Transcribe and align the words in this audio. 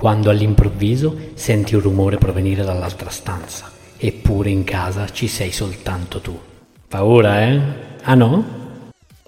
quando 0.00 0.30
all'improvviso 0.30 1.14
senti 1.34 1.74
un 1.74 1.82
rumore 1.82 2.16
provenire 2.16 2.64
dall'altra 2.64 3.10
stanza. 3.10 3.70
Eppure 3.98 4.48
in 4.48 4.64
casa 4.64 5.06
ci 5.12 5.28
sei 5.28 5.52
soltanto 5.52 6.22
tu. 6.22 6.40
Paura, 6.88 7.42
eh? 7.42 7.60
Ah 8.04 8.14
no? 8.14 8.58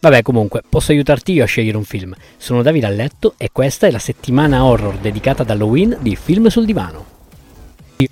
Vabbè, 0.00 0.22
comunque, 0.22 0.62
posso 0.66 0.92
aiutarti 0.92 1.32
io 1.32 1.44
a 1.44 1.46
scegliere 1.46 1.76
un 1.76 1.84
film. 1.84 2.14
Sono 2.38 2.62
Davide 2.62 2.86
a 2.86 2.88
letto 2.88 3.34
e 3.36 3.50
questa 3.52 3.86
è 3.86 3.90
la 3.90 3.98
settimana 3.98 4.64
horror 4.64 4.96
dedicata 4.96 5.42
ad 5.42 5.50
Halloween 5.50 5.98
di 6.00 6.16
Film 6.16 6.46
sul 6.46 6.64
divano. 6.64 7.04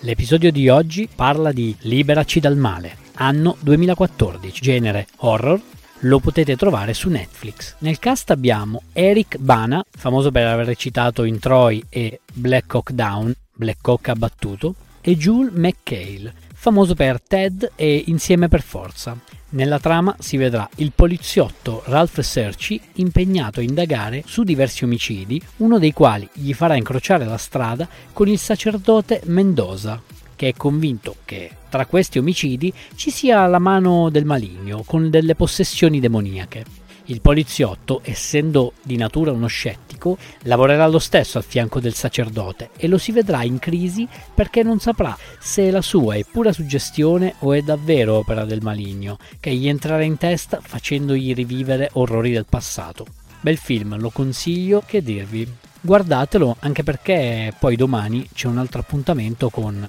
L'episodio 0.00 0.50
di 0.50 0.70
oggi 0.70 1.10
parla 1.14 1.52
di 1.52 1.76
Liberaci 1.80 2.40
dal 2.40 2.56
male, 2.56 2.96
anno 3.16 3.58
2014, 3.60 4.62
genere 4.62 5.08
horror. 5.18 5.60
Lo 6.00 6.18
potete 6.20 6.56
trovare 6.56 6.92
su 6.92 7.08
Netflix. 7.08 7.76
Nel 7.78 7.98
cast 7.98 8.30
abbiamo 8.30 8.82
Eric 8.92 9.38
Bana, 9.38 9.82
famoso 9.88 10.30
per 10.30 10.46
aver 10.46 10.66
recitato 10.66 11.24
in 11.24 11.38
Troy 11.38 11.82
e 11.88 12.20
Black 12.34 12.74
Hawk 12.74 12.90
Down, 12.90 13.34
Black 13.54 13.88
Hawk 13.88 14.08
abbattuto, 14.08 14.74
e 15.00 15.16
Jule 15.16 15.50
McHale, 15.54 16.34
famoso 16.54 16.94
per 16.94 17.22
Ted 17.22 17.72
e 17.74 18.04
Insieme 18.08 18.48
per 18.48 18.62
Forza. 18.62 19.18
Nella 19.50 19.78
trama 19.78 20.14
si 20.18 20.36
vedrà 20.36 20.68
il 20.76 20.92
poliziotto 20.94 21.82
Ralph 21.86 22.20
Serci 22.20 22.78
impegnato 22.94 23.60
a 23.60 23.62
indagare 23.62 24.22
su 24.26 24.42
diversi 24.42 24.84
omicidi, 24.84 25.40
uno 25.58 25.78
dei 25.78 25.94
quali 25.94 26.28
gli 26.34 26.52
farà 26.52 26.76
incrociare 26.76 27.24
la 27.24 27.38
strada 27.38 27.88
con 28.12 28.28
il 28.28 28.38
sacerdote 28.38 29.22
Mendoza, 29.24 30.02
che 30.36 30.48
è 30.48 30.54
convinto 30.54 31.16
che 31.24 31.50
tra 31.68 31.86
questi 31.86 32.18
omicidi 32.18 32.72
ci 32.94 33.10
sia 33.10 33.46
la 33.46 33.58
mano 33.58 34.10
del 34.10 34.24
maligno 34.24 34.84
con 34.86 35.10
delle 35.10 35.34
possessioni 35.34 35.98
demoniache. 35.98 36.84
Il 37.08 37.20
poliziotto, 37.20 38.00
essendo 38.02 38.72
di 38.82 38.96
natura 38.96 39.30
uno 39.30 39.46
scettico, 39.46 40.18
lavorerà 40.42 40.88
lo 40.88 40.98
stesso 40.98 41.38
al 41.38 41.44
fianco 41.44 41.78
del 41.78 41.94
sacerdote 41.94 42.70
e 42.76 42.88
lo 42.88 42.98
si 42.98 43.12
vedrà 43.12 43.44
in 43.44 43.60
crisi 43.60 44.08
perché 44.34 44.64
non 44.64 44.80
saprà 44.80 45.16
se 45.38 45.70
la 45.70 45.82
sua 45.82 46.16
è 46.16 46.24
pura 46.24 46.52
suggestione 46.52 47.36
o 47.40 47.52
è 47.52 47.62
davvero 47.62 48.14
opera 48.14 48.44
del 48.44 48.60
maligno, 48.60 49.18
che 49.38 49.54
gli 49.54 49.68
entrerà 49.68 50.02
in 50.02 50.16
testa 50.16 50.60
facendogli 50.60 51.32
rivivere 51.32 51.90
orrori 51.92 52.32
del 52.32 52.46
passato. 52.48 53.06
Bel 53.40 53.56
film, 53.56 53.96
lo 53.98 54.10
consiglio, 54.10 54.82
che 54.84 55.00
dirvi. 55.00 55.48
Guardatelo 55.80 56.56
anche 56.58 56.82
perché 56.82 57.54
poi 57.56 57.76
domani 57.76 58.28
c'è 58.34 58.48
un 58.48 58.58
altro 58.58 58.80
appuntamento 58.80 59.50
con 59.50 59.88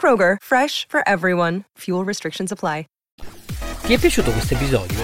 Kroger, 0.00 0.36
fresh 0.40 0.86
for 0.88 1.02
everyone. 1.04 1.64
Fuel 1.76 2.04
restrictions 2.04 2.50
apply. 2.50 2.86
Ti 3.82 3.92
è 3.92 3.98
piaciuto 3.98 4.30
questo 4.30 4.54
episodio? 4.54 4.98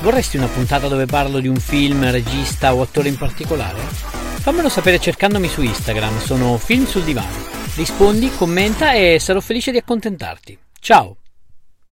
Vorresti 0.00 0.36
una 0.36 0.46
puntata 0.46 0.88
dove 0.88 1.06
parlo 1.06 1.38
di 1.38 1.48
un 1.48 1.56
film, 1.56 2.10
regista 2.10 2.74
o 2.74 2.80
attore 2.80 3.08
in 3.08 3.18
particolare? 3.18 3.80
Fammelo 3.80 4.68
sapere 4.68 4.98
cercandomi 4.98 5.48
su 5.48 5.62
Instagram, 5.62 6.18
sono 6.18 6.56
Film 6.56 6.86
sul 6.86 7.02
Divano. 7.02 7.50
Rispondi, 7.74 8.30
commenta 8.34 8.92
e 8.92 9.18
sarò 9.18 9.40
felice 9.40 9.70
di 9.70 9.78
accontentarti. 9.78 10.58
Ciao! 10.80 11.21